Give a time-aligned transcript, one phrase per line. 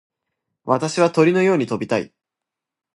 [0.65, 2.11] 私は鳥のように飛びたい。